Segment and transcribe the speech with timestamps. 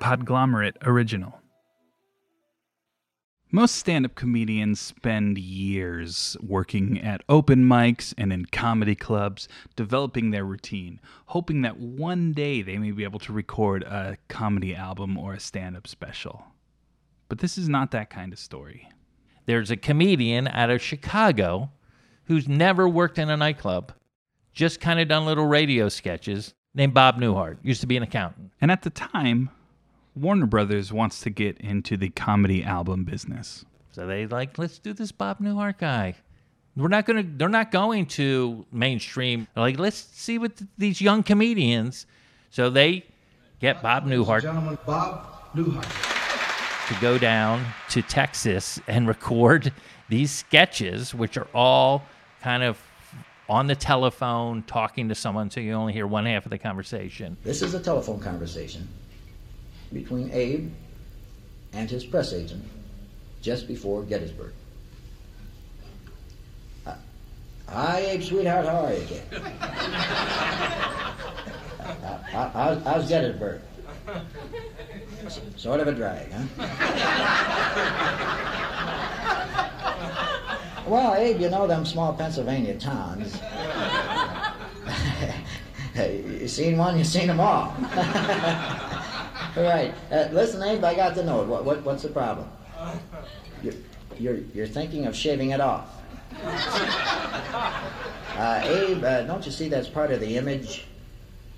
[0.00, 1.40] Podglomerate original.
[3.52, 10.30] Most stand up comedians spend years working at open mics and in comedy clubs, developing
[10.30, 15.18] their routine, hoping that one day they may be able to record a comedy album
[15.18, 16.44] or a stand up special.
[17.28, 18.88] But this is not that kind of story.
[19.46, 21.72] There's a comedian out of Chicago
[22.24, 23.92] who's never worked in a nightclub,
[24.52, 27.58] just kind of done little radio sketches, named Bob Newhart.
[27.62, 28.52] Used to be an accountant.
[28.60, 29.50] And at the time,
[30.14, 33.64] Warner Brothers wants to get into the comedy album business.
[33.92, 36.14] So they like, let's do this Bob Newhart guy.
[36.76, 37.24] We're not gonna.
[37.24, 39.48] They're not going to mainstream.
[39.54, 42.06] They're like, let's see what th- these young comedians.
[42.50, 43.04] So they
[43.60, 46.88] get Bob Newhart Gentlemen, Bob Newhart.
[46.88, 49.72] to go down to Texas and record
[50.08, 52.04] these sketches, which are all
[52.40, 52.80] kind of
[53.48, 57.36] on the telephone talking to someone, so you only hear one half of the conversation.
[57.42, 58.88] This is a telephone conversation
[59.92, 60.70] between Abe
[61.72, 62.64] and his press agent
[63.42, 64.52] just before Gettysburg.
[67.68, 69.06] Hi, Abe, sweetheart, how are you,
[72.32, 73.60] how- how's, how's Gettysburg?
[75.56, 76.42] Sort of a drag, huh?
[80.88, 83.38] Well, Abe, you know them small Pennsylvania towns.
[85.96, 87.72] you seen one, you seen them all.
[89.56, 89.94] right.
[90.10, 91.48] Uh, listen, Abe, I got the note.
[91.48, 92.48] What, what, what's the problem?
[93.62, 93.74] You're,
[94.18, 95.96] you're, you're thinking of shaving it off.
[98.40, 100.86] Uh, Abe, uh, don't you see that's part of the image?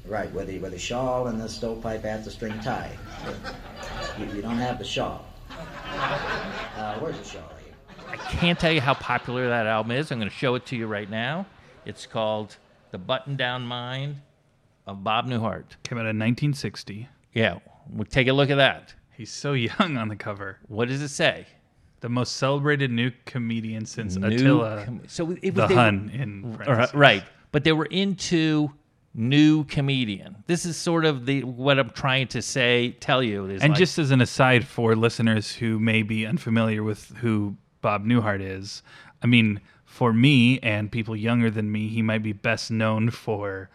[0.04, 2.98] Right, with the, with the shawl and the stovepipe at the string tie.
[4.18, 5.24] You, you don't have the shawl.
[5.48, 7.74] Uh, where's the shawl, Abe?
[8.08, 10.10] I can't tell you how popular that album is.
[10.10, 11.46] I'm going to show it to you right now.
[11.84, 12.56] It's called
[12.90, 14.16] "The Button Down Mind"
[14.86, 15.64] of Bob Newhart.
[15.84, 17.08] Came out in 1960.
[17.32, 17.58] Yeah,
[17.92, 18.94] we'll take a look at that.
[19.16, 20.58] He's so young on the cover.
[20.68, 21.46] What does it say?
[22.00, 26.10] The most celebrated new comedian since New Attila com- so it the was they- Hun
[26.12, 27.22] in Or- right,
[27.52, 28.70] but they were into
[29.14, 30.42] new comedian.
[30.46, 33.78] This is sort of the what I'm trying to say, tell you is And like-
[33.78, 38.82] just as an aside for listeners who may be unfamiliar with who Bob Newhart is,
[39.22, 43.68] I mean, for me and people younger than me, he might be best known for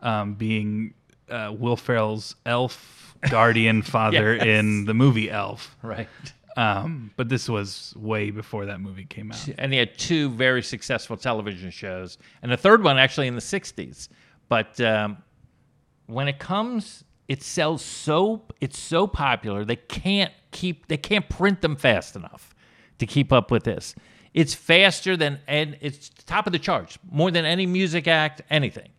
[0.00, 0.94] um, being
[1.30, 4.44] uh, Will Ferrell's elf guardian father Yes.
[4.46, 5.76] in the movie Elf.
[5.82, 6.08] right.
[6.56, 9.48] Um, but this was way before that movie came out.
[9.58, 13.40] and he had two very successful television shows, and a third one actually in the
[13.40, 14.08] '60s.
[14.48, 15.16] But um,
[16.06, 21.60] when it comes, it sells so it's so popular they can't keep they can't print
[21.60, 22.54] them fast enough
[22.98, 23.94] to keep up with this.
[24.32, 28.90] It's faster than and it's top of the charts more than any music act anything.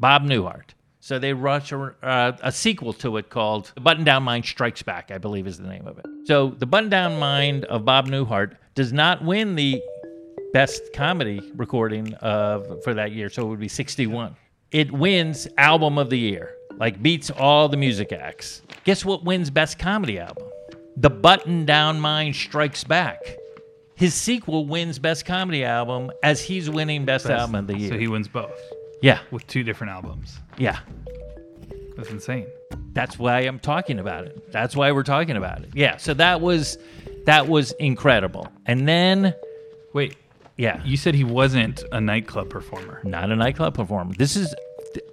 [0.00, 0.70] Bob Newhart.
[1.06, 4.82] So they rush a, uh, a sequel to it called The Button Down Mind Strikes
[4.82, 6.06] Back, I believe is the name of it.
[6.24, 9.80] So The Button Down Mind of Bob Newhart does not win the
[10.52, 14.34] best comedy recording of for that year, so it would be 61.
[14.72, 18.62] It wins album of the year, like beats all the music acts.
[18.82, 20.48] Guess what wins best comedy album?
[20.96, 23.20] The Button Down Mind Strikes Back.
[23.94, 27.90] His sequel wins best comedy album as he's winning best, album of the year.
[27.90, 28.58] So he wins both
[29.02, 30.38] yeah, with two different albums.
[30.58, 30.78] yeah.
[31.96, 32.46] That's insane.
[32.92, 34.52] That's why I'm talking about it.
[34.52, 35.70] That's why we're talking about it.
[35.72, 35.96] Yeah.
[35.96, 36.76] So that was
[37.24, 38.48] that was incredible.
[38.66, 39.34] And then
[39.94, 40.14] Wait,
[40.58, 43.00] yeah, you said he wasn't a nightclub performer.
[43.02, 44.12] not a nightclub performer.
[44.14, 44.54] This is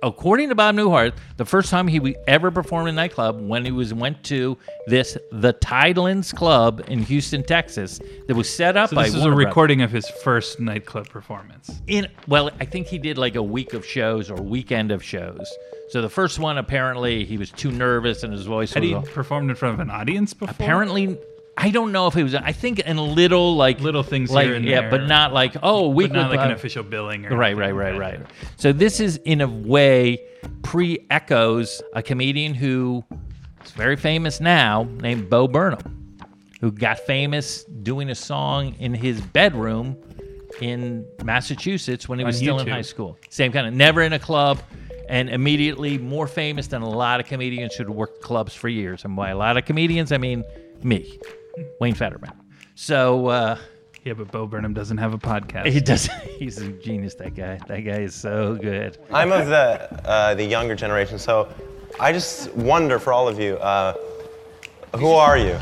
[0.01, 3.71] according to Bob Newhart, the first time he ever performed in a nightclub when he
[3.71, 4.57] was went to
[4.87, 9.15] this the Tidelands Club in Houston, Texas, that was set up So by this is
[9.15, 9.47] a Warner Brothers.
[9.49, 11.69] recording of his first nightclub performance.
[11.87, 15.47] in well i think he did like a week of shows or weekend of shows
[15.89, 19.49] so the first one apparently he was too nervous and his voice Had he performed
[19.49, 20.53] in front of an audience before?
[20.53, 21.17] apparently
[21.57, 24.55] i don't know if it was i think in little like Little things like here
[24.55, 24.91] and yeah there.
[24.91, 27.25] but not like oh but not like an official billing.
[27.25, 28.19] Or right right right right
[28.57, 30.19] so this is in a way
[30.61, 33.03] pre-echoes a comedian who
[33.63, 36.15] is very famous now named bo burnham
[36.61, 39.97] who got famous doing a song in his bedroom
[40.61, 43.17] in Massachusetts when he was On still in high school.
[43.29, 44.61] Same kind of never in a club
[45.09, 49.03] and immediately more famous than a lot of comedians who'd worked clubs for years.
[49.03, 50.43] And by a lot of comedians, I mean
[50.81, 51.19] me,
[51.79, 52.31] Wayne Fetterman.
[52.75, 53.57] So uh,
[54.03, 55.67] Yeah, but Bo Burnham doesn't have a podcast.
[55.67, 56.05] he does.
[56.37, 57.15] He's a genius.
[57.15, 57.59] That guy.
[57.67, 58.97] That guy is so good.
[59.11, 61.53] I'm of the uh, the younger generation, so
[61.99, 63.93] I just wonder for all of you, uh,
[64.95, 65.59] who are you?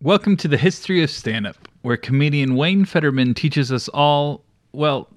[0.00, 5.08] Welcome to the History of Stand Up, where comedian Wayne Fetterman teaches us all, well,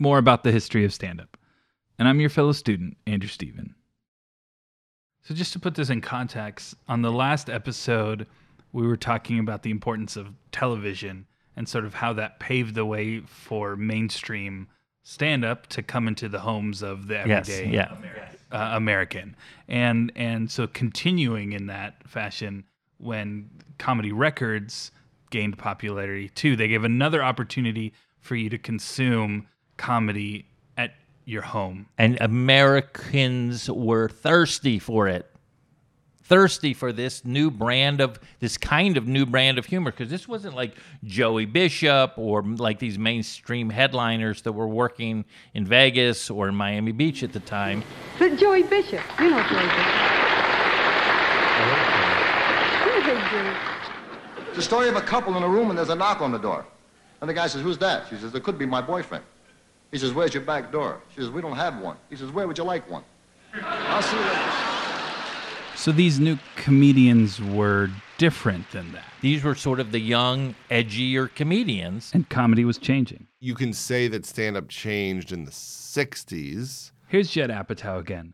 [0.00, 1.36] more about the history of stand up.
[1.98, 3.76] And I'm your fellow student, Andrew Steven.
[5.22, 8.26] So, just to put this in context, on the last episode,
[8.72, 11.26] we were talking about the importance of television
[11.56, 14.68] and sort of how that paved the way for mainstream
[15.04, 17.92] stand up to come into the homes of the everyday Yes.
[18.52, 18.56] Yeah.
[18.56, 19.36] uh, American.
[19.68, 22.64] And and so continuing in that fashion
[22.98, 24.92] when comedy records
[25.30, 30.46] gained popularity too, they gave another opportunity for you to consume comedy
[31.24, 31.86] your home.
[31.98, 35.28] and Americans were thirsty for it.
[36.24, 40.26] Thirsty for this new brand of this kind of new brand of humor because this
[40.26, 40.74] wasn't like
[41.04, 46.54] Joey Bishop or mm, like these mainstream headliners that were working in Vegas or in
[46.54, 47.82] Miami Beach at the time.
[48.18, 50.12] But Joey Bishop, you know Joey Bishop.
[52.84, 53.72] He's a.
[54.48, 56.38] It's the story of a couple in a room and there's a knock on the
[56.38, 56.66] door.
[57.20, 58.06] And the guy says, Who's that?
[58.10, 59.24] She says, It could be my boyfriend.
[59.92, 61.00] He says, Where's your back door?
[61.10, 61.96] She says, We don't have one.
[62.10, 63.04] He says, Where would you like one?
[63.54, 64.72] I'll see you later.
[65.76, 69.04] So these new comedians were different than that.
[69.20, 72.10] These were sort of the young, edgier comedians.
[72.14, 73.26] And comedy was changing.
[73.40, 76.92] You can say that stand up changed in the 60s.
[77.08, 78.32] Here's Judd Apatow again.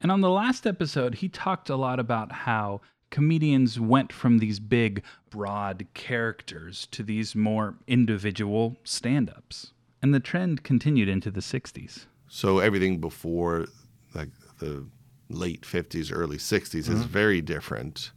[0.00, 2.80] And on the last episode, he talked a lot about how
[3.10, 9.72] comedians went from these big, broad characters to these more individual stand ups.
[10.02, 12.06] And the trend continued into the 60s.
[12.28, 13.66] So everything before
[14.14, 14.86] like the
[15.28, 18.12] late 50s, early 60s is very different.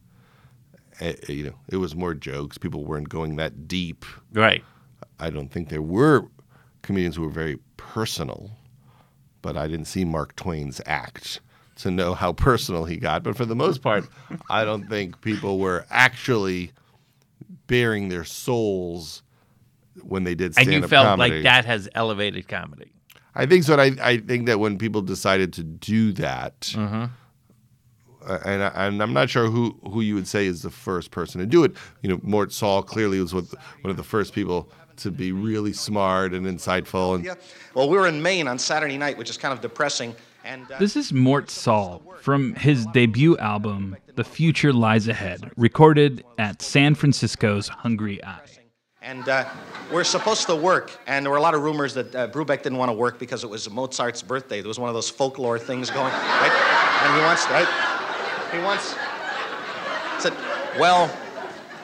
[0.99, 2.57] Eh, you know, it was more jokes.
[2.57, 4.05] People weren't going that deep.
[4.31, 4.63] Right.
[5.19, 6.27] I don't think there were
[6.81, 8.51] comedians who were very personal,
[9.41, 11.39] but I didn't see Mark Twain's act
[11.77, 13.23] to know how personal he got.
[13.23, 14.07] But for the most part,
[14.49, 16.71] I don't think people were actually
[17.67, 19.22] bearing their souls
[20.01, 20.73] when they did stand up.
[20.73, 21.35] And you felt comedy.
[21.35, 22.93] like that has elevated comedy.
[23.35, 23.77] I think so.
[23.77, 27.07] And I, I think that when people decided to do that, uh,
[28.45, 31.39] and, I, and I'm not sure who, who you would say is the first person
[31.41, 31.73] to do it.
[32.01, 35.73] You know, Mort Sahl clearly was with, one of the first people to be really
[35.73, 37.15] smart and insightful.
[37.15, 37.37] And
[37.73, 40.15] Well, we were in Maine on Saturday night, which is kind of depressing.
[40.45, 46.23] And uh, This is Mort Sahl from his debut album, The Future Lies Ahead, recorded
[46.37, 48.41] at San Francisco's Hungry Eye.
[49.03, 49.45] And uh,
[49.91, 52.77] we're supposed to work, and there were a lot of rumors that uh, Brubeck didn't
[52.77, 54.61] want to work because it was Mozart's birthday.
[54.61, 57.01] There was one of those folklore things going, right?
[57.03, 57.67] And he wants, right?
[58.51, 58.95] He wants.
[60.19, 60.33] Said,
[60.79, 61.13] well,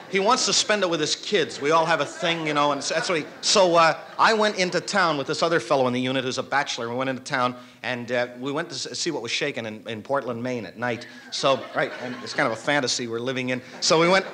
[0.09, 1.59] he wants to spend it with his kids.
[1.59, 3.25] We all have a thing, you know, and that's what he.
[3.41, 6.43] So uh, I went into town with this other fellow in the unit who's a
[6.43, 6.87] bachelor.
[6.87, 10.01] We went into town and uh, we went to see what was shaking in, in
[10.01, 11.07] Portland, Maine at night.
[11.31, 13.61] So, right, and it's kind of a fantasy we're living in.
[13.81, 14.25] So we went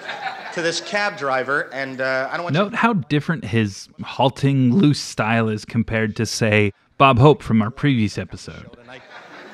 [0.53, 4.99] to this cab driver, and uh, I don't want Note how different his halting, loose
[4.99, 8.77] style is compared to, say, Bob Hope from our previous episode.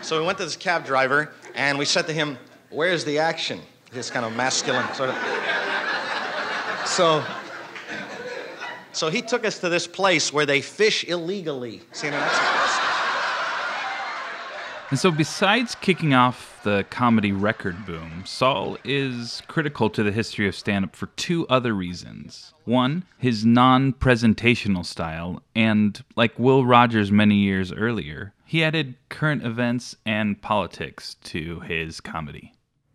[0.01, 2.37] So we went to this cab driver, and we said to him,
[2.69, 3.61] "Where's the action?"
[3.91, 5.17] This kind of masculine sort of.
[6.85, 7.23] So.
[8.94, 11.81] So he took us to this place where they fish illegally.
[11.94, 12.60] See, now that's.
[14.91, 20.49] And so, besides kicking off the comedy record boom, Sahl is critical to the history
[20.49, 22.53] of stand up for two other reasons.
[22.65, 29.45] One, his non presentational style, and like Will Rogers many years earlier, he added current
[29.45, 32.51] events and politics to his comedy.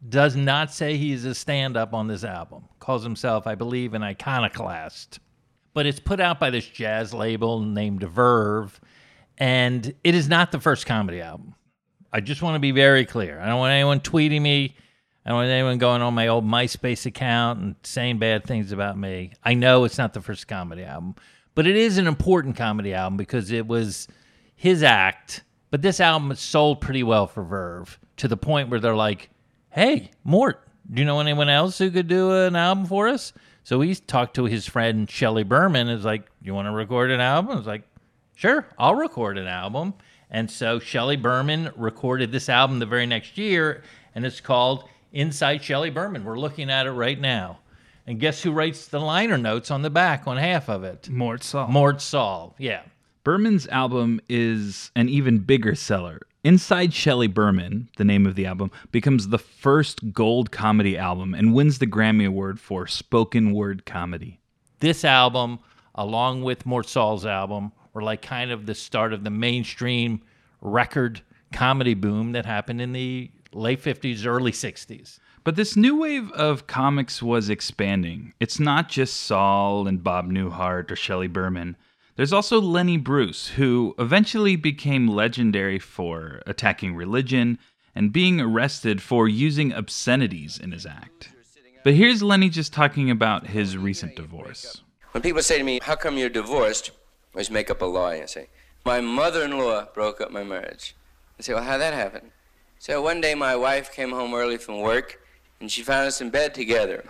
[0.06, 2.64] Does not say he's a stand up on this album.
[2.78, 5.18] Calls himself, I believe, an iconoclast.
[5.72, 8.78] But it's put out by this jazz label named Verve,
[9.38, 11.54] and it is not the first comedy album.
[12.16, 13.38] I just want to be very clear.
[13.38, 14.74] I don't want anyone tweeting me.
[15.26, 18.96] I don't want anyone going on my old MySpace account and saying bad things about
[18.96, 19.32] me.
[19.44, 21.16] I know it's not the first comedy album,
[21.54, 24.08] but it is an important comedy album because it was
[24.54, 25.42] his act.
[25.70, 29.28] But this album sold pretty well for Verve to the point where they're like,
[29.68, 33.34] hey, Mort, do you know anyone else who could do an album for us?
[33.62, 35.90] So he talked to his friend Shelley Berman.
[35.90, 37.52] Is like, you want to record an album?
[37.52, 37.82] I was like,
[38.36, 39.92] sure, I'll record an album.
[40.30, 43.82] And so Shelley Berman recorded this album the very next year,
[44.14, 46.24] and it's called Inside Shelley Berman.
[46.24, 47.60] We're looking at it right now.
[48.06, 51.08] And guess who writes the liner notes on the back on half of it?
[51.08, 51.68] Mort Sahl.
[51.68, 52.54] Mort Sahl.
[52.58, 52.82] Yeah.
[53.24, 56.20] Berman's album is an even bigger seller.
[56.44, 61.52] Inside Shelley Berman, the name of the album, becomes the first gold comedy album and
[61.52, 64.38] wins the Grammy Award for spoken word comedy.
[64.78, 65.58] this album,
[65.96, 70.20] along with Mort Sahl's album, were like kind of the start of the mainstream
[70.60, 71.22] record
[71.54, 75.18] comedy boom that happened in the late 50s, early 60s.
[75.44, 78.34] But this new wave of comics was expanding.
[78.38, 81.74] It's not just Sahl and Bob Newhart or Shelley Berman.
[82.16, 87.58] There's also Lenny Bruce, who eventually became legendary for attacking religion
[87.94, 91.30] and being arrested for using obscenities in his act.
[91.82, 94.82] But here's Lenny just talking about his recent divorce.
[95.12, 96.90] When people say to me, How come you're divorced?
[97.36, 98.14] Always make up a lie.
[98.14, 98.48] and say,
[98.86, 100.96] My mother in law broke up my marriage.
[101.38, 102.32] I say, Well, how'd that happen?
[102.78, 105.20] So one day my wife came home early from work
[105.60, 107.04] and she found us in bed together.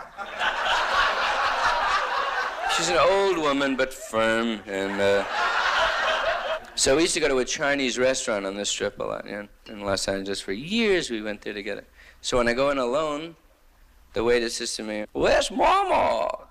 [2.77, 5.25] She's an old woman, but firm, and uh,
[6.75, 9.47] so we used to go to a Chinese restaurant on this strip a lot, know,
[9.69, 10.41] in Los Angeles.
[10.41, 11.85] For years we went there together.
[12.21, 13.37] So when I go in alone,
[14.13, 16.47] the waiter says to me, Where's Mama?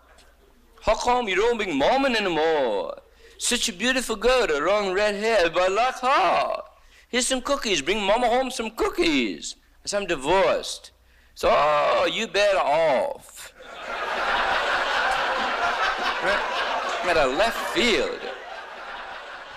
[0.81, 3.01] How come you don't bring Mama anymore?
[3.37, 6.61] Such a beautiful girl, the long red hair, but I like her.
[7.09, 7.81] Here's some cookies.
[7.81, 9.55] Bring Mama home some cookies.
[9.83, 10.91] I said, I'm divorced.
[11.33, 13.53] So, oh, you better off.
[17.07, 18.19] At a left field.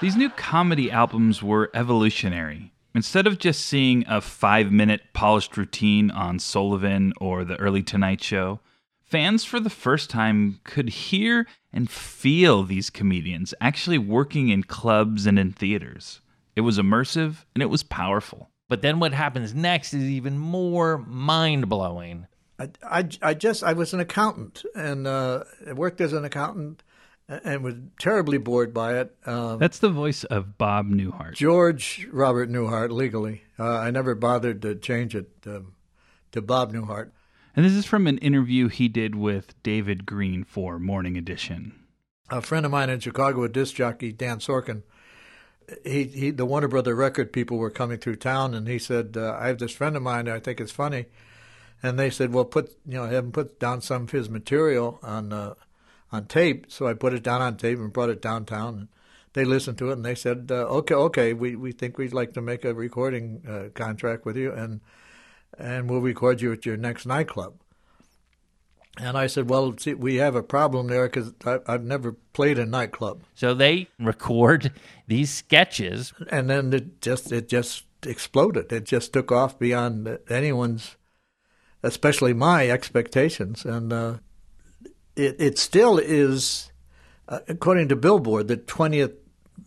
[0.01, 2.73] These new comedy albums were evolutionary.
[2.95, 8.23] Instead of just seeing a five minute polished routine on Sullivan or The Early Tonight
[8.23, 8.61] Show,
[9.09, 15.27] fans for the first time could hear and feel these comedians actually working in clubs
[15.27, 16.21] and in theaters.
[16.55, 18.50] It was immersive and it was powerful.
[18.69, 22.27] But then what happens next is even more mind blowing.
[22.59, 26.83] I, I, I just I was an accountant and uh, I worked as an accountant
[27.29, 29.15] and was terribly bored by it.
[29.25, 31.35] Um, That's the voice of Bob Newhart.
[31.35, 33.43] George Robert Newhart legally.
[33.59, 35.75] Uh, I never bothered to change it um,
[36.33, 37.11] to Bob Newhart.
[37.59, 41.75] And this is from an interview he did with David Greene for Morning Edition.
[42.31, 44.85] A friend of mine in Chicago, a disc jockey, Dan Sorkin,
[45.85, 49.37] he, he the Warner Brother record people were coming through town, and he said, uh,
[49.37, 50.29] "I have this friend of mine.
[50.29, 51.07] I think it's funny."
[51.83, 55.00] And they said, "Well, put you know, have him put down some of his material
[55.03, 55.55] on uh,
[56.12, 58.75] on tape." So I put it down on tape and brought it downtown.
[58.79, 58.88] And
[59.33, 62.35] they listened to it, and they said, uh, "Okay, okay, we we think we'd like
[62.35, 64.81] to make a recording uh, contract with you, and
[65.57, 67.55] and we'll record you at your next nightclub."
[69.00, 71.33] And I said, "Well, see, we have a problem there because
[71.67, 74.73] I've never played a nightclub." So they record
[75.07, 78.73] these sketches, and then it just it just exploded.
[78.73, 80.97] It just took off beyond anyone's,
[81.83, 84.14] especially my expectations, and uh,
[85.14, 86.73] it it still is,
[87.28, 89.12] uh, according to Billboard, the twentieth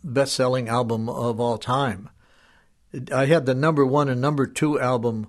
[0.04, 2.10] best-selling album of all time.
[3.14, 5.28] I had the number one and number two album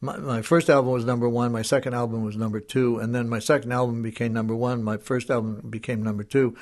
[0.00, 3.28] my, my first album was number one, my second album was number two, and then
[3.28, 6.56] my second album became number one, my first album became number two.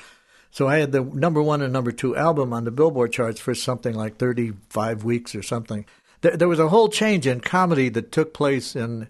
[0.50, 3.54] So I had the number one and number two album on the Billboard charts for
[3.54, 5.84] something like 35 weeks or something.
[6.22, 9.08] There, there was a whole change in comedy that took place in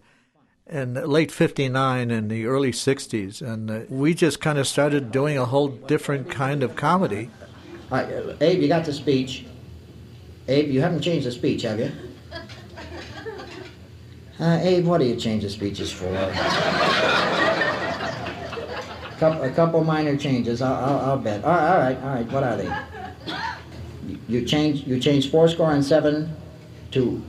[0.70, 5.38] in late 59 and the early 60s, and uh, we just kind of started doing
[5.38, 7.30] a whole different kind of comedy.
[8.42, 9.46] Abe, you got the speech.
[10.46, 11.90] Abe, you haven't changed the speech, have you?
[14.40, 16.06] Uh, Abe, what do you change the speeches for?
[19.20, 21.44] a couple minor changes, I'll, I'll, I'll bet.
[21.44, 22.30] All right, all right, all right.
[22.30, 22.72] What are they?
[24.28, 26.36] You, change you change four score and seven
[26.92, 27.20] to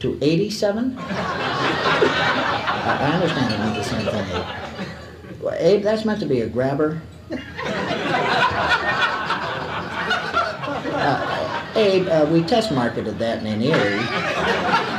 [0.00, 0.94] to eighty-seven.
[0.98, 4.44] I, I understand it meant the same thing, Abe.
[5.40, 7.00] Well, Abe, that's meant to be a grabber.
[10.94, 14.91] Uh, Abe, uh, we test marketed that in an Erie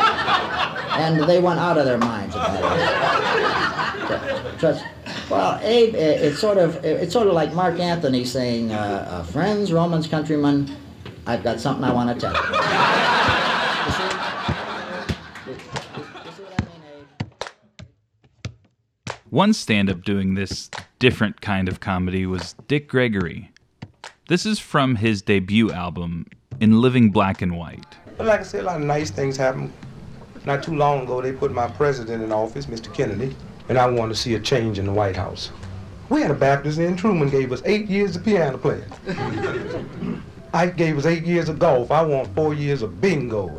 [0.95, 2.59] and they went out of their minds about it.
[4.59, 4.85] Trust.
[5.29, 9.73] Well, Abe, it's sort of it's sort of like Mark Anthony saying, uh, uh, "Friends,
[9.73, 10.75] Romans, countrymen,
[11.25, 12.39] I've got something I want to tell you."
[19.29, 20.69] One stand up doing this
[21.00, 23.50] different kind of comedy was Dick Gregory.
[24.27, 26.27] This is from his debut album,
[26.59, 27.97] In Living Black and White.
[28.15, 29.73] But like I said, a lot of nice things happened
[30.45, 32.93] not too long ago, they put my president in office, Mr.
[32.93, 33.35] Kennedy,
[33.69, 35.51] and I wanted to see a change in the White House.
[36.09, 38.83] We had a Baptist and Truman gave us eight years of piano playing.
[40.53, 41.89] Ike gave us eight years of golf.
[41.89, 43.50] I want four years of bingo.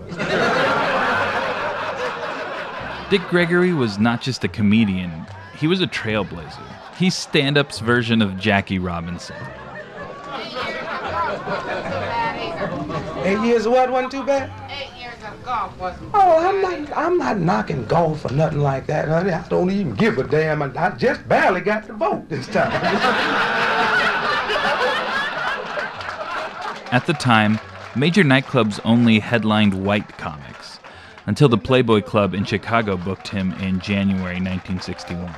[3.10, 5.10] Dick Gregory was not just a comedian,
[5.58, 6.62] he was a trailblazer.
[6.96, 9.36] He's stand up's version of Jackie Robinson.
[13.24, 14.50] Eight years of what wasn't too bad?
[15.44, 16.10] Golf wasn't.
[16.14, 16.96] Oh, I'm not.
[16.96, 19.32] I'm not knocking golf or nothing like that, honey.
[19.32, 20.62] I don't even give a damn.
[20.62, 22.72] I, I just barely got the vote this time.
[26.92, 27.58] At the time,
[27.96, 30.78] major nightclubs only headlined white comics,
[31.26, 35.34] until the Playboy Club in Chicago booked him in January 1961.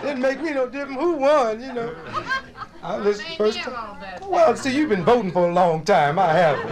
[0.00, 1.94] Didn't make me no difference who won, you know.
[2.84, 3.98] I listened first time.
[4.28, 6.18] Well, see, you've been voting for a long time.
[6.18, 6.70] I haven't.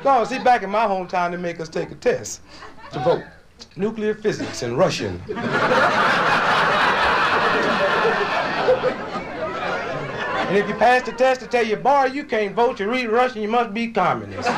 [0.04, 2.40] no, see, back in my hometown, they make us take a test
[2.92, 3.24] to vote.
[3.76, 5.20] Nuclear physics and Russian.
[5.28, 5.36] and
[10.56, 13.42] if you pass the test, they tell you, boy, you can't vote, you read Russian,
[13.42, 14.48] you must be communist.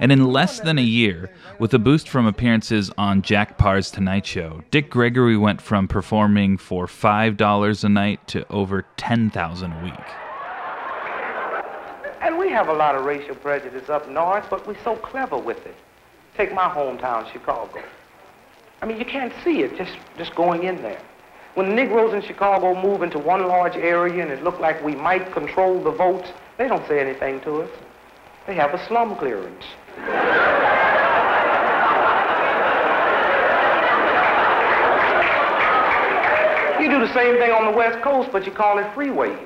[0.00, 4.24] And in less than a year, with a boost from appearances on Jack Paar's Tonight
[4.24, 9.92] Show, Dick Gregory went from performing for $5 a night to over 10000 a week.
[12.22, 15.66] And we have a lot of racial prejudice up north, but we're so clever with
[15.66, 15.76] it.
[16.34, 17.82] Take my hometown, Chicago.
[18.80, 21.02] I mean, you can't see it just, just going in there.
[21.56, 24.94] When the Negroes in Chicago move into one large area and it looked like we
[24.94, 27.70] might control the votes, they don't say anything to us.
[28.46, 29.64] They have a slum clearance.
[36.90, 39.38] do the same thing on the West Coast, but you call it freeways.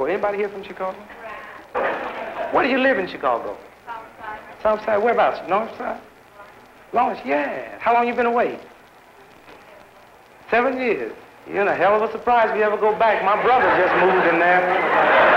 [0.00, 0.98] Well, anybody here from Chicago?
[2.52, 3.56] Where do you live in Chicago?
[4.62, 5.02] South side.
[5.02, 5.46] Whereabouts?
[5.48, 6.00] North side?
[6.92, 7.78] Lawrence, yeah.
[7.78, 8.58] How long you been away?
[10.50, 11.12] Seven years.
[11.46, 13.22] You're in a hell of a surprise if you ever go back.
[13.24, 15.33] My brother just moved in there.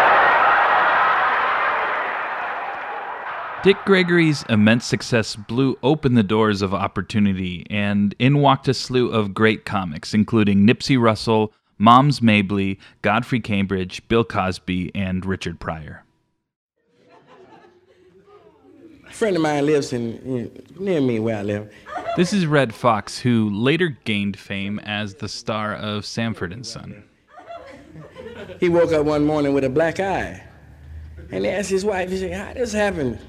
[3.64, 9.10] Dick Gregory's immense success blew open the doors of opportunity, and in walked a slew
[9.10, 16.04] of great comics, including Nipsey Russell, Moms Mabley, Godfrey Cambridge, Bill Cosby, and Richard Pryor.
[19.08, 21.74] A friend of mine lives in, in near me where I live.
[22.16, 27.04] This is Redd Foxx, who later gained fame as the star of Sanford and Son.
[28.60, 30.44] He woke up one morning with a black eye.
[31.32, 33.20] And he asked his wife, he said, How this happened?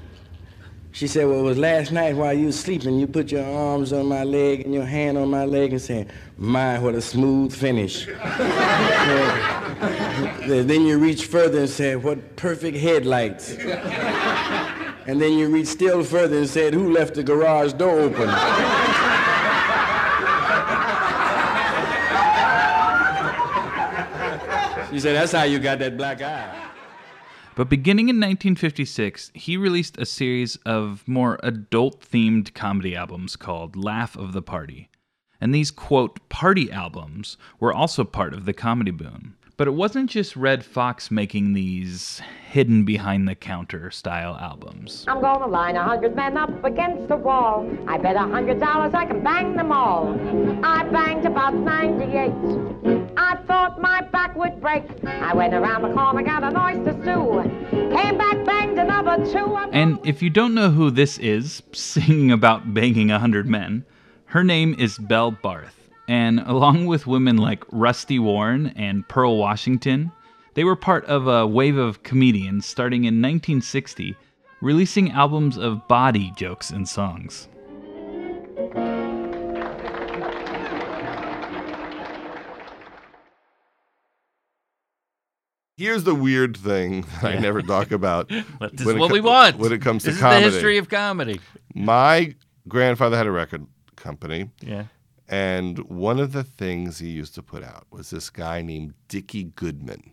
[0.91, 3.93] She said, Well, it was last night while you was sleeping, you put your arms
[3.93, 7.53] on my leg and your hand on my leg and said, My, what a smooth
[7.53, 8.05] finish.
[10.47, 13.51] then you reached further and said, What perfect headlights.
[15.09, 18.29] And then you reached still further and said, Who left the garage door open?
[24.91, 26.68] She said, That's how you got that black eye.
[27.59, 33.75] But beginning in 1956, he released a series of more adult themed comedy albums called
[33.75, 34.89] Laugh of the Party.
[35.41, 39.35] And these, quote, party albums were also part of the comedy boom.
[39.57, 45.03] But it wasn't just Redd Foxx making these hidden behind the counter style albums.
[45.09, 47.69] I'm gonna line a hundred men up against the wall.
[47.89, 50.17] I bet a hundred dollars I can bang them all.
[50.63, 52.98] I banged about 98.
[53.49, 54.83] Thought my back would break.
[55.03, 57.41] I went around the corner, got an oyster stew.
[57.71, 59.57] Came back, banged another two.
[59.71, 63.85] And if you don't know who this is, singing about banging a hundred men,
[64.25, 65.89] her name is Belle Barth.
[66.07, 70.11] And along with women like Rusty Warren and Pearl Washington,
[70.53, 74.15] they were part of a wave of comedians starting in 1960,
[74.61, 77.47] releasing albums of body jokes and songs.
[85.79, 88.29] Here's the weird thing that I never talk about.
[88.73, 89.57] This is what we want.
[89.57, 90.43] when it comes This to is comedy.
[90.45, 91.39] the history of comedy.
[91.73, 92.35] My
[92.67, 93.65] grandfather had a record
[93.95, 94.49] company.
[94.59, 94.85] Yeah.
[95.29, 99.45] And one of the things he used to put out was this guy named Dickie
[99.45, 100.11] Goodman.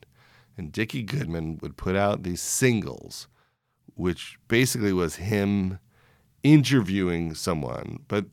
[0.56, 3.26] And Dickie Goodman would put out these singles,
[3.96, 5.80] which basically was him
[6.44, 8.04] interviewing someone.
[8.06, 8.26] But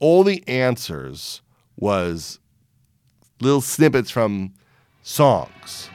[0.00, 1.40] all the answers
[1.76, 2.40] was
[3.40, 4.54] little snippets from
[5.02, 5.88] songs.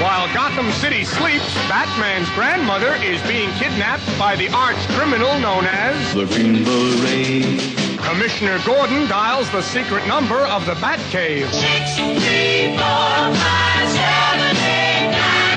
[0.00, 6.14] While Gotham City sleeps, Batman's grandmother is being kidnapped by the arch criminal known as
[6.14, 7.98] The Green Beret.
[8.00, 11.48] Commissioner Gordon dials the secret number of the Batcave.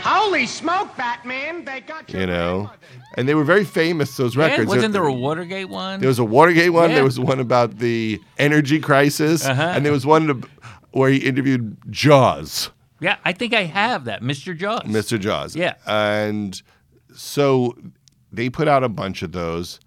[0.03, 1.63] Holy smoke, Batman!
[1.65, 2.69] They got You know,
[3.15, 4.15] and they were very famous.
[4.17, 4.67] Those Yeah, records.
[4.69, 5.99] wasn't there a Watergate one?
[5.99, 6.89] There was a Watergate one.
[6.89, 6.95] Yeah.
[6.97, 9.61] There was one about the energy crisis, Uh-huh.
[9.75, 10.41] and there was one to-
[10.91, 14.57] where he interviewed Jaws, Yeah, I think I have that, Mr.
[14.57, 14.81] Jaws.
[14.83, 15.19] Mr.
[15.19, 15.55] Jaws.
[15.55, 15.75] Yeah.
[15.85, 16.61] and
[17.13, 17.75] so
[18.31, 19.79] they put out a bunch of those,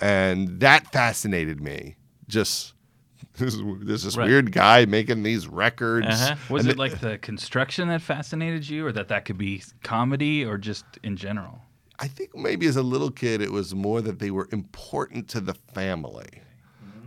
[0.00, 1.96] and that fascinated me.
[2.28, 2.74] Just
[3.38, 4.28] this is this Right.
[4.28, 6.06] weird guy making these records.
[6.08, 6.36] Uh-huh.
[6.50, 9.62] Was And it the- like the construction that fascinated you, or that that could be
[9.82, 11.60] comedy, or just in general?
[11.98, 15.40] I think maybe as a little kid, it was more that they were important to
[15.40, 16.26] the family.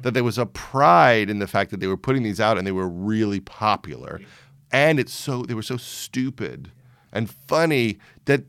[0.03, 2.65] That there was a pride in the fact that they were putting these out and
[2.65, 4.21] they were really popular.
[4.71, 6.71] And it's so, they were so stupid
[7.13, 8.43] and funny that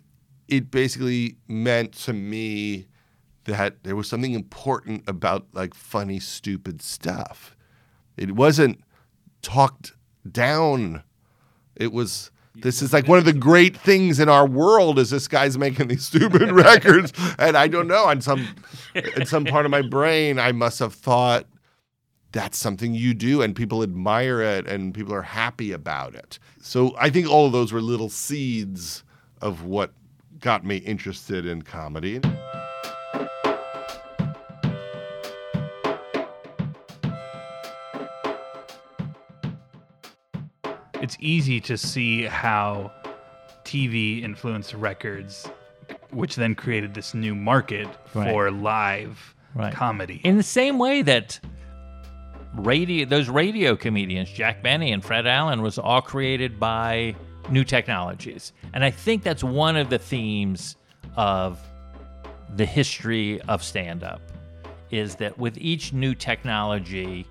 [0.48, 2.86] it basically meant to me
[3.44, 7.56] that there was something important about like funny, stupid stuff.
[8.16, 8.80] It wasn't
[9.42, 9.92] talked
[10.30, 11.02] down.
[11.76, 15.28] It was this is like one of the great things in our world is this
[15.28, 17.12] guy's making these stupid records.
[17.38, 18.48] And I don't know, on some
[18.94, 21.46] in some part of my brain, I must have thought
[22.32, 26.38] that's something you do and people admire it and people are happy about it.
[26.60, 29.02] So I think all of those were little seeds
[29.40, 29.92] of what
[30.40, 32.20] got me interested in comedy.
[40.94, 42.90] It's easy to see how
[43.64, 45.48] TV influenced records,
[46.10, 48.30] which then created this new market Right.
[48.32, 49.72] for live Right.
[49.72, 50.20] comedy.
[50.24, 51.40] In the same way that
[52.54, 57.14] radio, those radio comedians, Jack Benny and Fred Allen, was all created by
[57.50, 60.76] new technologies, and I think that's one of the themes
[61.16, 61.60] of
[62.56, 64.20] the history of stand-up,
[64.90, 67.26] is that with each new technology,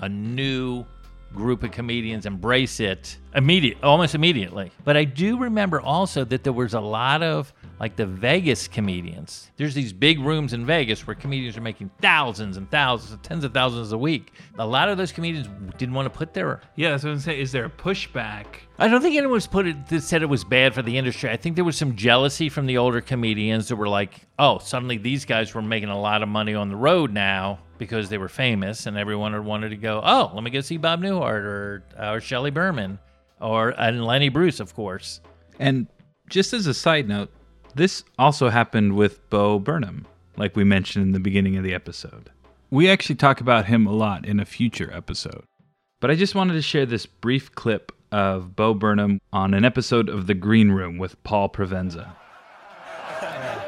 [0.00, 0.84] a new
[1.34, 6.52] group of comedians embrace it immediate almost immediately but i do remember also that there
[6.52, 11.14] was a lot of like the vegas comedians there's these big rooms in vegas where
[11.14, 15.12] comedians are making thousands and thousands tens of thousands a week a lot of those
[15.12, 17.40] comedians didn't want to put their yeah, that's what I'm saying.
[17.40, 18.46] Is there a pushback?
[18.78, 21.30] I don't think anyone was put it that said it was bad for the industry.
[21.30, 24.96] I think there was some jealousy from the older comedians that were like, "Oh, suddenly
[24.96, 28.28] these guys were making a lot of money on the road now because they were
[28.28, 30.00] famous, and everyone wanted to go.
[30.04, 32.98] Oh, let me go see Bob Newhart or or Shelley Berman
[33.40, 35.20] or and Lenny Bruce, of course."
[35.58, 35.86] And
[36.28, 37.30] just as a side note,
[37.74, 42.30] this also happened with Bo Burnham, like we mentioned in the beginning of the episode.
[42.70, 45.44] We actually talk about him a lot in a future episode.
[46.00, 50.08] But I just wanted to share this brief clip of Bo Burnham on an episode
[50.08, 52.12] of The Green Room with Paul Provenza.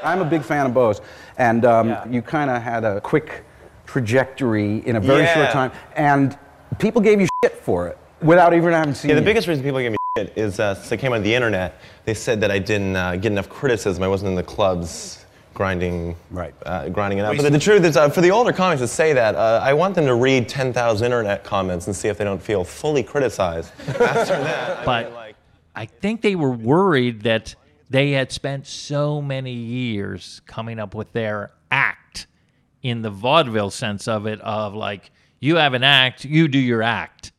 [0.02, 1.00] I'm a big fan of Bo's,
[1.36, 3.44] and um, you kind of had a quick
[3.90, 5.35] trajectory in a very Yeah.
[5.35, 6.38] short time, and
[6.79, 9.14] people gave you shit for it without even having seen it.
[9.14, 9.26] Yeah, the you.
[9.26, 12.14] biggest reason people give me shit is uh, since I came on the internet, they
[12.14, 14.03] said that I didn't uh, get enough criticism.
[14.03, 15.24] I wasn't in the clubs
[15.55, 16.55] grinding, right.
[16.64, 17.37] uh, grinding it out.
[17.37, 19.74] But the, the truth is, uh, for the older comics that say that, uh, I
[19.74, 23.72] want them to read 10,000 internet comments and see if they don't feel fully criticized.
[23.88, 25.35] After that, but
[25.74, 27.57] I think they were worried that
[27.90, 31.99] they had spent so many years coming up with their act
[32.82, 36.82] in the vaudeville sense of it of like you have an act you do your
[36.82, 37.32] act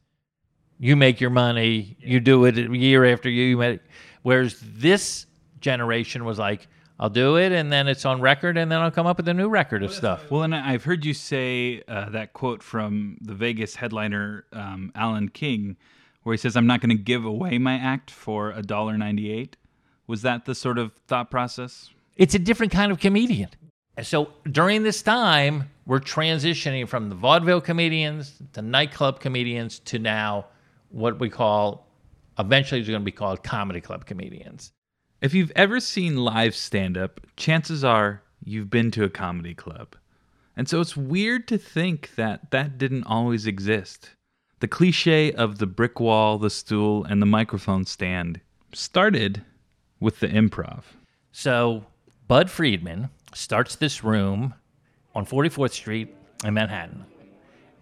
[0.80, 3.80] you make your money you do it year after year
[4.23, 5.25] whereas this
[5.60, 6.67] generation was like
[6.99, 9.34] i'll do it and then it's on record and then i'll come up with a
[9.34, 13.34] new record of stuff Well, and I've heard you say uh, that quote from the
[13.34, 15.77] Vegas headliner um, Alan King,
[16.23, 19.58] where he says, "I'm not going to give away my act for a dollar ninety-eight."
[20.08, 21.89] Was that the sort of thought process?
[22.17, 23.49] It's a different kind of comedian.
[24.01, 30.45] So during this time, we're transitioning from the vaudeville comedians to nightclub comedians to now
[30.89, 31.88] what we call,
[32.39, 34.71] eventually, is going to be called comedy club comedians.
[35.21, 39.95] If you've ever seen live stand up, chances are you've been to a comedy club.
[40.56, 44.12] And so it's weird to think that that didn't always exist.
[44.60, 48.41] The cliche of the brick wall, the stool, and the microphone stand
[48.73, 49.43] started
[49.99, 50.84] with the improv.
[51.32, 51.86] So
[52.27, 54.54] Budd Friedman starts this room
[55.15, 57.06] on 44th Street in Manhattan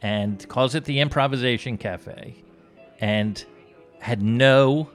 [0.01, 2.43] and calls it the Improvisation Cafe
[2.99, 3.43] and
[3.99, 4.89] had no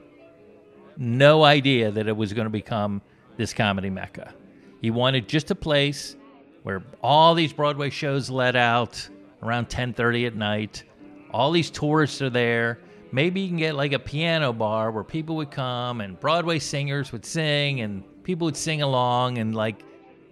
[0.97, 3.01] no idea that it was going to become
[3.35, 4.33] this comedy mecca.
[4.81, 6.15] He wanted just a place
[6.63, 9.07] where all these Broadway shows let out
[9.43, 10.83] around 10:30 at night.
[11.31, 12.79] All these tourists are there.
[13.11, 17.11] Maybe you can get like a piano bar where people would come and Broadway singers
[17.11, 19.83] would sing and people would sing along and like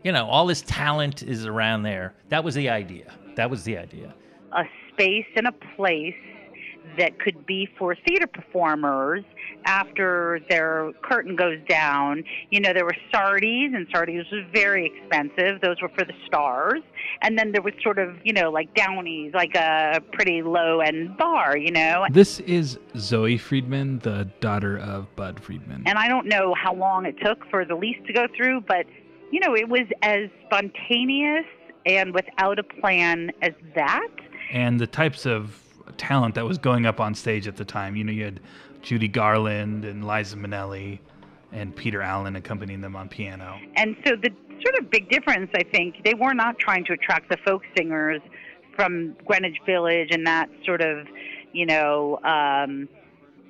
[0.03, 2.13] you know, all this talent is around there.
[2.29, 3.13] That was the idea.
[3.35, 4.13] That was the idea.
[4.53, 6.15] a space and a place
[6.97, 9.23] that could be for theater performers
[9.65, 12.23] after their curtain goes down.
[12.51, 15.61] You know, there were Sardi's, and Sardi's was very expensive.
[15.61, 16.81] Those were for the stars.
[17.21, 21.17] And then there was sort of, you know, like Downey's, like a pretty low end
[21.17, 22.05] bar, you know.
[22.11, 25.83] This is Zoe Friedman, the daughter of Budd Friedman.
[25.85, 28.85] And I don't know how long it took for the lease to go through, but,
[29.33, 31.45] you know, it was as spontaneous
[31.87, 34.07] and without a plan as that.
[34.51, 35.59] and the types of
[35.97, 37.95] talent that was going up on stage at the time.
[37.95, 38.39] You know, you had
[38.83, 40.99] Judy Garland and Liza Minnelli
[41.51, 43.59] and Peter Allen accompanying them on piano.
[43.75, 44.29] And so the
[44.61, 48.21] sort of big difference, I think, they were not trying to attract the folk singers
[48.75, 51.07] from Greenwich Village and that sort of,
[51.53, 52.87] you know, um,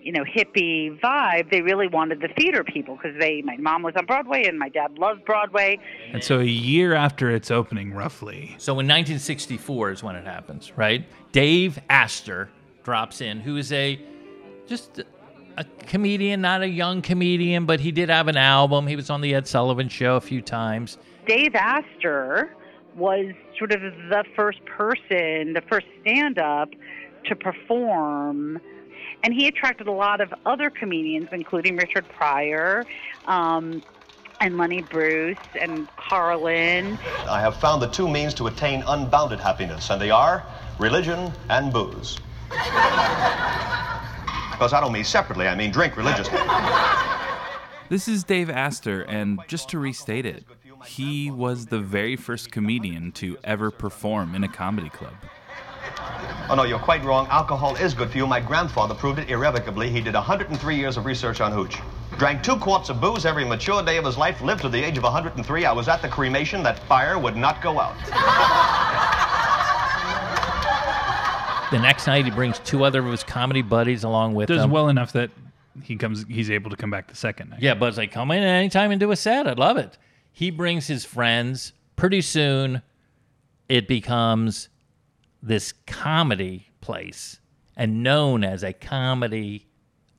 [0.03, 1.49] you know hippie vibe.
[1.51, 4.69] They really wanted the theater people because they my mom was on Broadway and my
[4.69, 5.79] dad loved Broadway.
[6.11, 8.55] And so a year after its opening, roughly.
[8.57, 11.05] So in 1964 is when it happens, right?
[11.31, 12.49] Dave Astor
[12.83, 13.99] drops in, who is a
[14.67, 15.03] just
[15.57, 18.87] a comedian, not a young comedian, but he did have an album.
[18.87, 20.97] He was on the Ed Sullivan Show a few times.
[21.27, 22.55] Dave Astor
[22.95, 26.69] was sort of the first person, the first stand up
[27.25, 28.59] to perform.
[29.23, 32.83] And he attracted a lot of other comedians, including Richard Pryor
[33.25, 33.81] um,
[34.41, 36.99] and Lenny Bruce and Carlin.
[37.29, 40.45] I have found the two means to attain unbounded happiness, and they are
[40.77, 42.19] religion and booze.
[44.53, 46.37] Because I don't mean separately, I mean drink religiously.
[47.89, 50.45] This is Dave Astor, and just to restate it,
[50.85, 55.15] he was the very first comedian to ever perform in a comedy club.
[56.49, 57.27] Oh, no, you're quite wrong.
[57.29, 58.27] Alcohol is good for you.
[58.27, 59.89] My grandfather proved it irrevocably.
[59.89, 61.77] He did 103 years of research on hooch.
[62.17, 64.97] Drank two quarts of booze every mature day of his life, lived to the age
[64.97, 65.65] of 103.
[65.65, 66.61] I was at the cremation.
[66.61, 67.95] That fire would not go out.
[71.71, 74.69] The next night, he brings two other of his comedy buddies along with Does him.
[74.69, 75.31] well enough that
[75.81, 76.23] he comes.
[76.27, 77.61] He's able to come back the second night.
[77.63, 79.47] Yeah, Budd's like, come in anytime and do a set.
[79.47, 79.97] I'd love it.
[80.31, 81.73] He brings his friends.
[81.95, 82.83] Pretty soon,
[83.69, 84.69] it becomes
[85.43, 87.39] this comedy place
[87.75, 89.67] and known as a comedy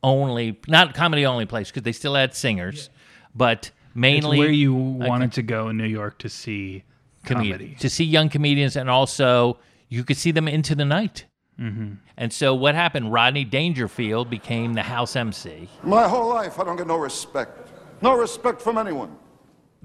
[0.03, 2.91] only, not comedy only place because they still had singers,
[3.35, 6.85] but mainly it's where you a wanted to go in New York to see
[7.25, 7.51] comedy.
[7.51, 7.77] comedy.
[7.81, 9.59] to see young comedians, and also
[9.89, 11.25] you could see them into the night.
[11.59, 11.99] Mhm.
[12.17, 13.13] And so what happened?
[13.13, 15.69] Rodney Dangerfield became the house MC.
[15.83, 17.71] My whole life, I don't get no respect.
[18.03, 19.17] No respect from anyone.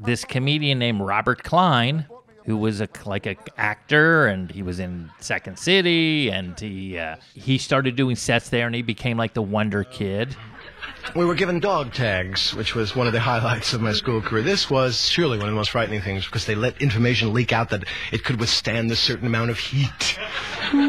[0.02, 2.06] this comedian named Robert Klein,
[2.49, 7.17] who was a like a actor, and he was in Second City, and he uh,
[7.35, 10.35] he started doing sets there, and he became like the Wonder Kid.
[11.15, 14.41] We were given dog tags, which was one of the highlights of my school career.
[14.41, 17.69] This was surely one of the most frightening things because they let information leak out
[17.69, 20.17] that it could withstand a certain amount of heat.
[20.73, 20.81] you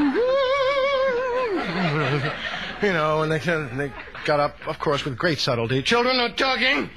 [2.94, 3.92] know, and they, they
[4.24, 5.82] got up, of course, with great subtlety.
[5.82, 6.88] Children, no talking.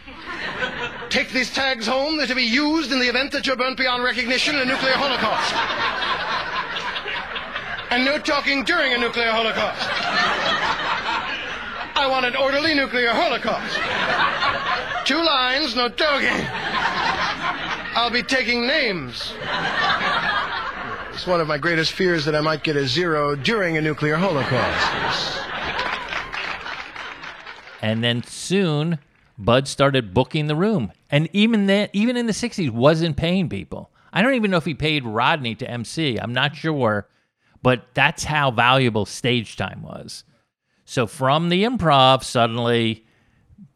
[1.14, 2.18] Take these tags home.
[2.18, 4.96] They're to be used in the event that you're burnt beyond recognition in a nuclear
[4.96, 5.54] holocaust.
[7.92, 9.88] And no talking during a nuclear holocaust.
[11.96, 13.78] I want an orderly nuclear holocaust.
[15.06, 16.48] Two lines, no talking.
[17.96, 19.36] I'll be taking names.
[21.14, 24.16] It's one of my greatest fears that I might get a zero during a nuclear
[24.16, 25.38] holocaust.
[27.84, 28.98] And then soon,
[29.38, 33.92] Budd started booking the room, and even then, even in the '60s, wasn't paying people.
[34.12, 36.18] I don't even know if he paid Rodney to MC.
[36.18, 37.08] I'm not sure,
[37.64, 40.24] but that's how valuable stage time was.
[40.86, 43.06] So from the improv, suddenly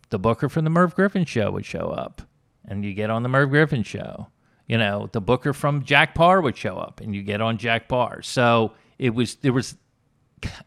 [0.10, 2.22] the booker from the Merv Griffin show would show up,
[2.66, 4.28] and you get on the Merv Griffin show.
[4.68, 7.88] You know, the booker from Jack Paar would show up, and you get on Jack
[7.88, 8.22] Paar.
[8.22, 9.76] So it was there was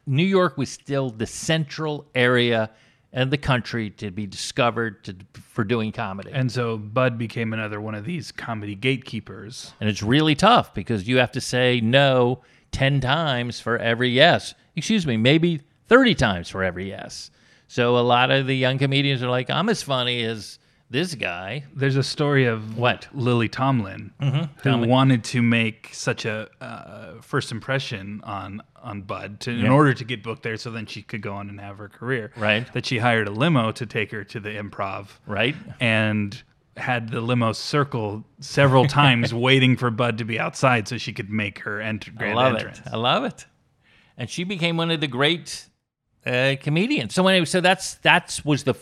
[0.07, 2.71] New York was still the central area
[3.13, 6.31] of the country to be discovered to, for doing comedy.
[6.33, 9.73] And so Budd became another one of these comedy gatekeepers.
[9.81, 14.55] And it's really tough because you have to say no 10 times for every yes.
[14.77, 17.31] Excuse me, maybe 30 times for every yes.
[17.67, 20.60] So a lot of the young comedians are like, I'm as funny as
[20.91, 21.65] this guy.
[21.75, 24.51] There's a story of what Lily Tomlin, Mhm.
[24.63, 24.89] who me.
[24.89, 30.05] wanted to make such a uh, first impression on on Budd to, in order to
[30.05, 32.33] get booked there, so then she could go on and have her career.
[32.37, 32.71] Right.
[32.73, 35.09] That she hired a limo to take her to the improv.
[35.27, 35.55] Right.
[35.81, 36.43] And
[36.79, 41.29] had the limo circle several times, waiting for Budd to be outside so she could
[41.31, 42.79] make her enter I love entrance.
[42.79, 42.85] it.
[42.91, 43.45] I love it.
[44.17, 45.67] And she became one of the great
[46.25, 47.15] uh, comedians.
[47.15, 48.75] So anyway, so that's that's was the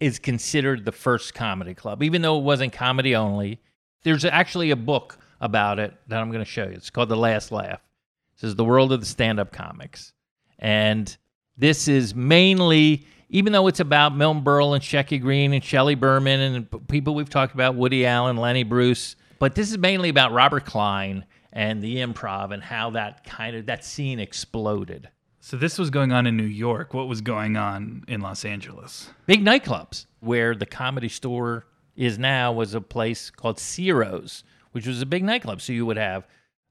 [0.00, 3.60] is considered the first comedy club, even though it wasn't comedy only.
[4.02, 6.72] There's actually a book about it that I'm going to show you.
[6.72, 7.80] It's called The Last Laugh.
[8.34, 10.12] This is the world of the stand-up comics,
[10.58, 11.16] and
[11.56, 16.40] this is mainly, even though it's about Milton Berle and Shecky Greene and Shelley Berman
[16.40, 20.64] and people we've talked about, Woody Allen, Lenny Bruce, but this is mainly about Robert
[20.64, 25.08] Klein and the improv and how that kind of that scene exploded.
[25.46, 26.94] So this was going on in New York.
[26.94, 29.10] What was going on in Los Angeles?
[29.26, 35.02] Big nightclubs where the comedy store is now was a place called Ciro's, which was
[35.02, 35.60] a big nightclub.
[35.60, 36.26] So you would have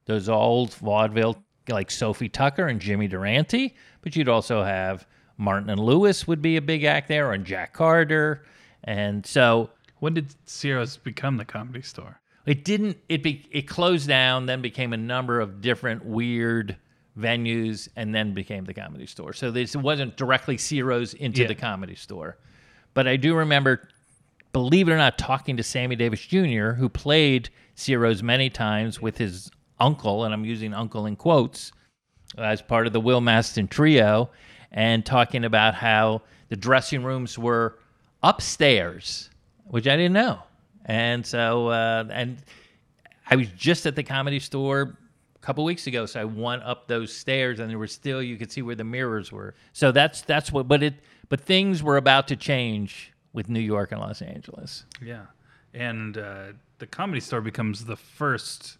[0.05, 1.37] those old vaudeville
[1.69, 5.05] like Sophie Tucker and Jimmy Durante, but you'd also have
[5.37, 8.43] Martin and Lewis would be a big act there, and Jack Carter.
[8.85, 12.19] And so when did Ciro's become the comedy store?
[12.47, 12.97] It didn't.
[13.07, 16.75] It be, it closed down, then became a number of different weird
[17.17, 19.33] venues and then became the comedy store.
[19.33, 21.47] So this wasn't directly Ciro's into Yeah.
[21.47, 22.37] the comedy store.
[22.93, 23.87] But I do remember,
[24.51, 29.17] believe it or not, talking to Sammy Davis Jr., who played Ciro's many times with
[29.17, 29.49] his
[29.79, 31.71] uncle, and I'm using uncle in quotes,
[32.37, 34.29] as part of the Will Mastin trio,
[34.71, 37.77] and talking about how the dressing rooms were
[38.23, 39.29] upstairs,
[39.65, 40.41] which I didn't know.
[40.85, 42.37] And so, uh, and
[43.29, 44.97] I was just at the comedy store
[45.43, 48.51] couple weeks ago, so I went up those stairs, and there were still you could
[48.51, 49.53] see where the mirrors were.
[49.73, 50.95] So that's that's what, but it,
[51.29, 54.85] but things were about to change with New York and Los Angeles.
[55.03, 55.25] Yeah,
[55.73, 56.45] and uh,
[56.79, 58.77] the comedy store becomes the first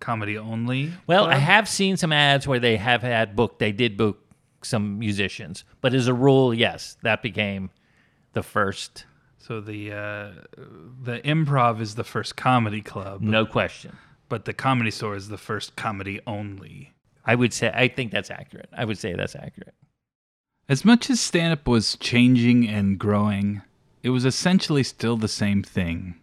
[0.00, 0.92] comedy only.
[1.06, 3.60] Well, I have seen some ads where they have had booked.
[3.60, 4.18] They did book
[4.62, 7.70] some musicians, but as a rule, yes, that became
[8.32, 9.06] the first.
[9.38, 10.30] So the uh,
[11.02, 13.96] the improv is the first comedy club, No question.
[14.30, 16.94] But the comedy store is the first comedy only.
[17.26, 18.70] I would say I think that's accurate.
[18.72, 19.74] I would say that's accurate.
[20.70, 23.60] As much as stand up was changing and growing,
[24.02, 26.14] it was essentially still the same thing.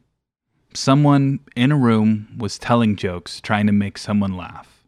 [0.73, 4.83] Someone in a room was telling jokes, trying to make someone laugh.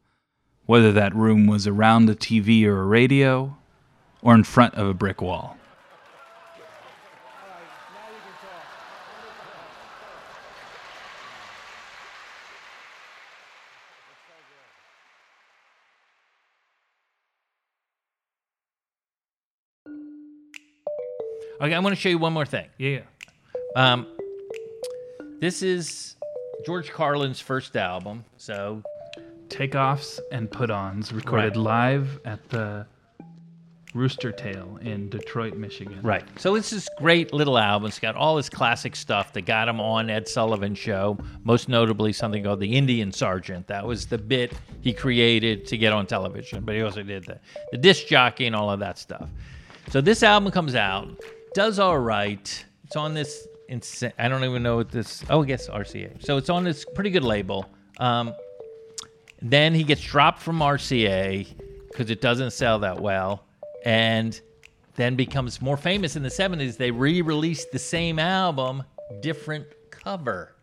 [0.66, 3.58] Whether that room was around a TV or a radio,
[4.22, 5.58] or in front of a brick wall.
[21.62, 22.68] Okay, I want to show you one more thing.
[22.78, 23.02] Yeah.
[23.76, 24.08] Um,
[25.40, 26.16] this is
[26.66, 28.24] George Carlin's first album.
[28.38, 28.82] So
[29.50, 31.58] Takeoffs and put ons recorded Right.
[31.58, 32.86] live at the
[33.96, 36.00] Rooster Tail in Detroit, Michigan.
[36.04, 36.24] Right.
[36.38, 37.88] So it's this great little album.
[37.88, 41.18] It's got all his classic stuff that got him on Ed Sullivan show.
[41.44, 43.68] Most notably, something called the Indian Sergeant.
[43.68, 46.64] That was the bit he created to get on television.
[46.64, 47.40] But he also did the
[47.72, 49.28] the disc jockey and all of that stuff.
[49.90, 51.10] So this album comes out,
[51.54, 52.66] does all right.
[52.86, 53.48] It's on this.
[53.70, 55.24] Insa- I don't even know what this.
[55.30, 56.24] Oh, I guess RCA.
[56.26, 57.70] So it's on this pretty good label.
[58.00, 58.34] Um,
[59.42, 61.48] then he gets dropped from RCA
[61.88, 63.44] because it doesn't sell that well,
[63.86, 64.40] and
[64.96, 66.78] then becomes more famous in the 70s.
[66.78, 68.84] They re released the same album,
[69.22, 70.56] different cover.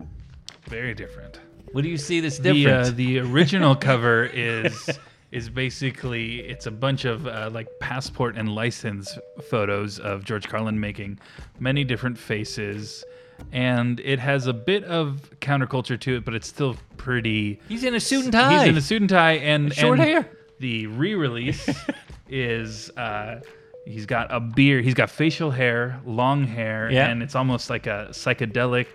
[0.69, 1.41] Very different.
[1.73, 2.89] What do you see this The, difference?
[2.89, 4.91] uh, the original cover is
[5.33, 9.19] is basically it's a bunch of uh, like passport and license
[9.51, 11.19] photos of George Carlin making
[11.59, 13.05] many different faces,
[13.53, 17.61] and it has a bit of counterculture to it, but it's still pretty.
[17.69, 18.59] He's in a suit and tie.
[18.61, 20.31] He's in a suit and tie and Short and hair.
[20.61, 21.69] The re-release
[22.29, 22.91] is.
[22.97, 23.41] Uh,
[23.89, 24.85] He's got a beard.
[24.85, 27.07] He's got facial hair, long hair, Yeah.
[27.09, 28.87] and it's almost like a psychedelic.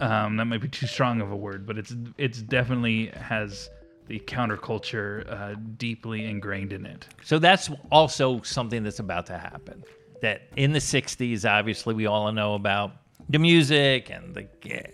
[0.00, 3.68] Um, that might be too strong of a word, but it's it's definitely has
[4.06, 7.06] the counterculture uh, deeply ingrained in it.
[7.24, 9.82] So that's also something that's about to happen.
[10.22, 12.92] That in the '60s, obviously, we all know about
[13.28, 14.46] the music and the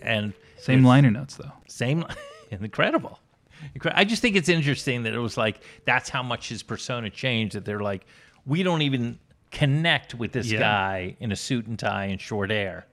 [0.03, 1.51] and Same liner notes though.
[1.67, 2.05] Same,
[2.51, 3.19] incredible.
[3.93, 7.55] I just think it's interesting that it was like that's how much his persona changed.
[7.55, 8.05] That they're like,
[8.45, 9.19] we don't even
[9.51, 10.59] connect with this Yeah.
[10.59, 12.85] guy in a suit and tie and short hair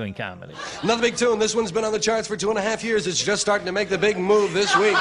[0.00, 0.54] doing comedy.
[0.82, 1.38] Another big tune.
[1.38, 3.06] This one's been on the charts for two and a half years.
[3.06, 4.94] It's just starting to make the big move this week.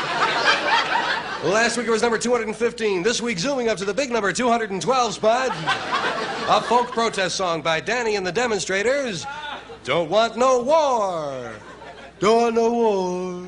[1.41, 3.01] Last week it was number 215.
[3.01, 5.51] This week, zooming up to the big number 212 spot.
[6.49, 9.25] A folk protest song by Danny and the Demonstrators.
[9.85, 11.53] Don't want no war.
[12.19, 13.47] Don't want no war.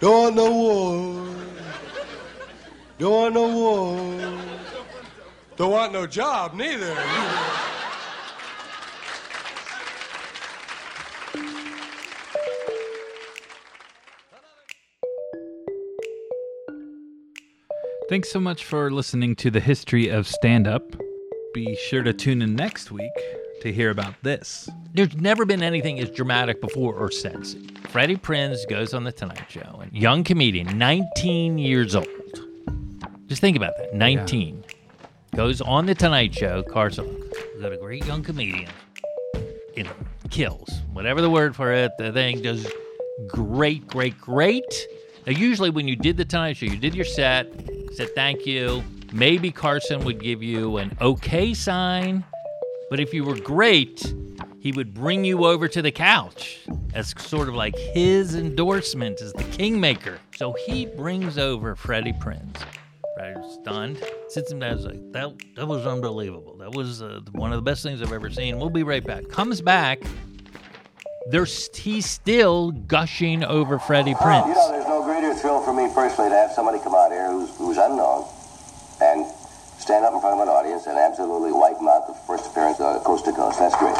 [0.00, 1.34] Don't want no war.
[2.98, 4.40] Don't want no war.
[5.56, 6.96] Don't want no job neither.
[18.08, 20.82] Thanks so much for listening to the history of stand up.
[21.52, 23.12] Be sure to tune in next week
[23.60, 24.66] to hear about this.
[24.94, 27.54] There's never been anything as dramatic before or since.
[27.90, 32.08] Freddie Prinze goes on the Tonight Show, and young comedian, 19 years old.
[33.26, 33.94] Just think about that.
[33.94, 34.64] 19
[35.36, 36.62] goes on the Tonight Show.
[36.62, 38.70] Carson, got a great young comedian.
[39.76, 39.92] You know,
[40.30, 41.92] kills whatever the word for it.
[41.98, 42.66] The thing does
[43.26, 44.86] great, great, great.
[45.26, 47.52] Now, usually when you did the Tonight Show, you did your set,
[47.98, 48.84] said thank you.
[49.12, 52.22] Maybe Carson would give you an okay sign,
[52.90, 54.14] but if you were great,
[54.60, 56.60] he would bring you over to the couch
[56.94, 60.20] as sort of like his endorsement as the kingmaker.
[60.36, 62.62] So he brings over Freddie Prinze.
[63.16, 66.56] Freddie's stunned, sits him down, is like, that, that was unbelievable.
[66.58, 68.58] That was uh, one of the best things I've ever seen.
[68.58, 69.28] We'll be right back.
[69.28, 69.98] Comes back.
[71.30, 74.46] There's, he's still gushing over Freddie Prinze.
[74.46, 77.10] You know, there's no green greater thrill for me personally to have somebody come out
[77.10, 78.26] here who's, who's unknown
[79.00, 79.26] and
[79.78, 82.80] stand up in front of an audience and absolutely wipe them out the first appearance
[82.80, 83.58] uh, coast to coast.
[83.58, 83.96] That's great.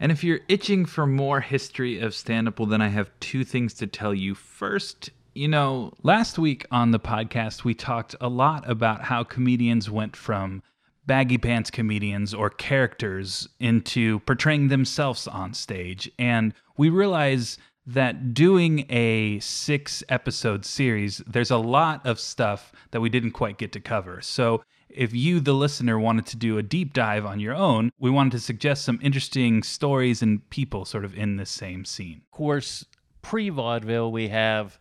[0.00, 3.44] And if you're itching for more history of stand up, well, then I have two
[3.44, 4.34] things to tell you.
[4.34, 9.88] First, you know, last week on the podcast, we talked a lot about how comedians
[9.88, 10.60] went from
[11.06, 16.10] baggy pants comedians or characters into portraying themselves on stage.
[16.18, 23.00] And we realize that doing a six episode series, there's a lot of stuff that
[23.00, 24.20] we didn't quite get to cover.
[24.20, 28.10] So if you, the listener, wanted to do a deep dive on your own, we
[28.10, 32.20] wanted to suggest some interesting stories and people sort of in the same scene.
[32.24, 32.84] Of course,
[33.22, 34.78] pre vaudeville, we have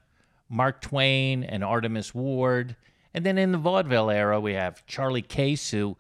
[0.50, 2.76] Mark Twain and Artemus Ward.
[3.14, 5.98] And then in the vaudeville era, we have Charlie Case, who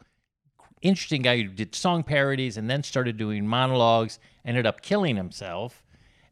[0.81, 5.83] interesting guy who did song parodies and then started doing monologues, ended up killing himself.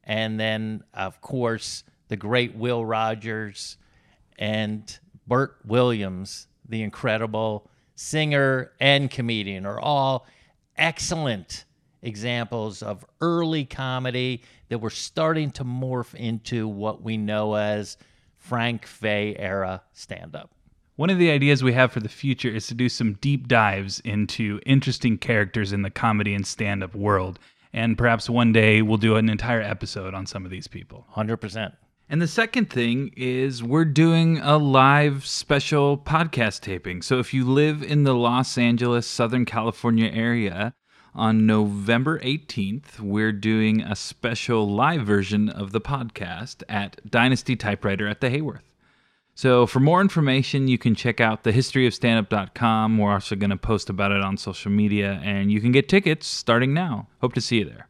[0.03, 3.77] And then, of course, the great Will Rogers
[4.37, 10.25] and Bert Williams, the incredible singer and comedian, are all
[10.77, 11.65] excellent
[12.01, 17.97] examples of early comedy that were starting to morph into what we know as
[18.37, 20.49] Frank Fay era stand up.
[20.99, 24.01] One of the ideas we have for the future is to do some deep dives
[24.01, 27.39] into interesting characters in the comedy and stand up world.
[27.71, 31.07] And perhaps one day we'll do an entire episode on some of these people.
[31.15, 31.71] 100%.
[32.09, 37.01] And the second thing is we're doing a live special podcast taping.
[37.01, 40.73] So if you live in the Los Angeles, Southern California area,
[41.15, 48.05] on November 18th, we're doing a special live version of the podcast at Dynasty Typewriter
[48.05, 48.68] at the Hayworth.
[49.39, 52.97] So for more information, you can check out thehistoryofstandup.com.
[52.97, 56.27] We're also going to post about it on social media, and you can get tickets
[56.27, 57.07] starting now.
[57.21, 57.87] Hope to see you there.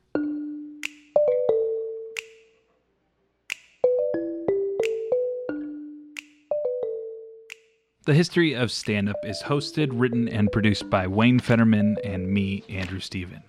[8.06, 12.64] The History of Stand Up is hosted, written, and produced by Wayne Federman and me,
[12.70, 13.42] Andrew Steven.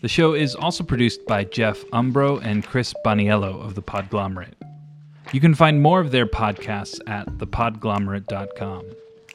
[0.00, 4.54] The show is also produced by Jeff Umbro and Chris Boniello of The Podglomerate.
[5.30, 8.84] You can find more of their podcasts at thepodglomerate.com.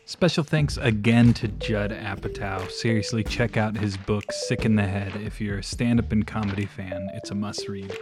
[0.06, 2.70] Special thanks again to Judd Apatow.
[2.72, 5.16] Seriously, check out his book, Sick in the Head.
[5.18, 7.96] If you're a stand up and comedy fan, it's a must read.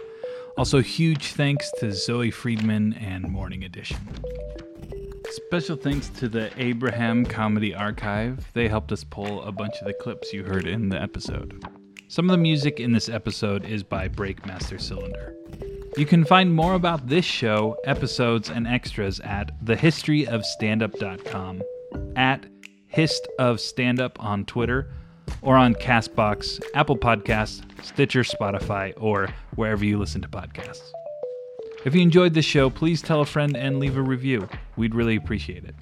[0.56, 3.98] Also, huge thanks to Zoe Friedman and Morning Edition.
[5.30, 8.50] Special thanks to the Abraham Comedy Archive.
[8.54, 11.62] They helped us pull a bunch of the clips you heard in the episode.
[12.08, 15.36] Some of the music in this episode is by Breakmaster Cylinder.
[15.96, 21.62] You can find more about this show, episodes, and extras at thehistoryofstandup.com,
[22.16, 22.46] at
[22.88, 24.90] Hist of Standup on Twitter,
[25.42, 30.90] or on Castbox, Apple Podcasts, Stitcher, Spotify, or wherever you listen to podcasts.
[31.84, 34.48] If you enjoyed this show, please tell a friend and leave a review.
[34.76, 35.74] We'd really appreciate it.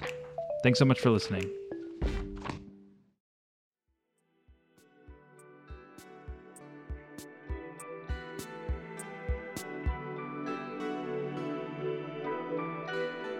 [0.63, 1.49] Thanks so much for listening.